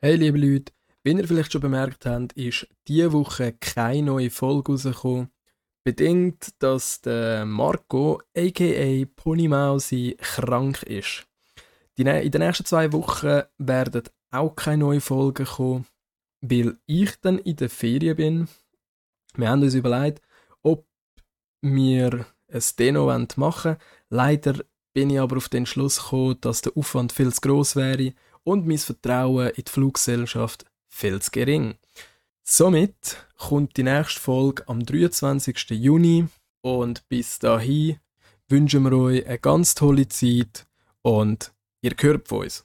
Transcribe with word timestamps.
Hey 0.00 0.14
liebe 0.14 0.38
Leute, 0.38 0.72
wie 1.02 1.10
ihr 1.10 1.26
vielleicht 1.26 1.50
schon 1.50 1.60
bemerkt 1.60 2.06
habt, 2.06 2.32
ist 2.34 2.68
diese 2.86 3.12
Woche 3.12 3.54
keine 3.54 4.04
neue 4.04 4.30
Folge 4.30 4.70
rausgekommen. 4.70 5.32
Bedingt, 5.82 6.50
dass 6.60 7.00
der 7.00 7.44
Marco, 7.44 8.22
aka 8.32 9.06
Ponymausi, 9.16 10.16
krank 10.20 10.84
ist. 10.84 11.26
In 11.96 12.04
den 12.04 12.30
nächsten 12.30 12.64
zwei 12.64 12.92
Wochen 12.92 13.42
werden 13.58 14.04
auch 14.30 14.54
keine 14.54 14.84
neuen 14.84 15.00
Folgen 15.00 15.46
kommen, 15.46 15.86
weil 16.42 16.78
ich 16.86 17.20
dann 17.20 17.38
in 17.38 17.56
der 17.56 17.68
Ferien 17.68 18.14
bin. 18.14 18.48
Wir 19.34 19.50
haben 19.50 19.64
uns 19.64 19.74
überlegt, 19.74 20.22
ob 20.62 20.86
wir 21.60 22.24
ein 22.52 22.62
Deno 22.78 23.18
machen 23.34 23.36
wollen. 23.36 23.76
Leider 24.10 24.64
bin 24.94 25.10
ich 25.10 25.18
aber 25.18 25.38
auf 25.38 25.48
den 25.48 25.66
Schluss 25.66 25.96
gekommen, 25.96 26.40
dass 26.40 26.62
der 26.62 26.76
Aufwand 26.76 27.10
viel 27.12 27.32
zu 27.34 27.40
gross 27.40 27.74
wäre 27.74 28.14
und 28.44 28.66
mein 28.66 28.78
Vertrauen 28.78 29.48
in 29.48 29.64
die 29.64 29.70
Fluggesellschaft 29.70 30.64
viel 30.88 31.20
zu 31.20 31.30
gering. 31.30 31.74
Somit 32.44 33.26
kommt 33.36 33.76
die 33.76 33.82
nächste 33.82 34.20
Folge 34.20 34.66
am 34.68 34.84
23. 34.84 35.70
Juni 35.70 36.28
und 36.62 37.06
bis 37.08 37.38
dahin 37.38 37.98
wünschen 38.48 38.84
wir 38.84 38.92
euch 38.92 39.26
eine 39.26 39.38
ganz 39.38 39.74
tolle 39.74 40.08
Zeit 40.08 40.66
und 41.02 41.52
ihr 41.82 41.92
hört 41.98 42.28
von 42.28 42.44
uns. 42.44 42.64